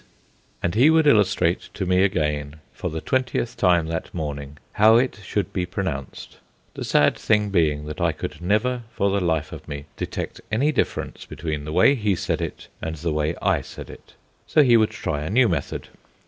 [0.63, 5.19] And he would illustrate to me again, for the twentieth time that morning, how it
[5.23, 6.39] should be pronounced;
[6.73, 10.71] the sad thing being that I could never for the life of me detect any
[10.71, 14.15] difference between the way he said it and the way I said it.
[14.47, 15.89] So he would try a new method.